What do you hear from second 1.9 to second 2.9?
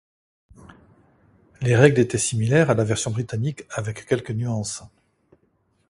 étaient similaires à la